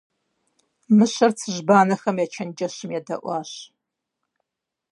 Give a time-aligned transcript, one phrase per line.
[0.97, 3.51] Мыщэр цыжьбанэхэм я чэнджэщым едэӀуащ.